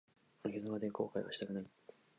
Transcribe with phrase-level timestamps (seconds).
[0.43, 1.65] 生き様で後悔はしたくない。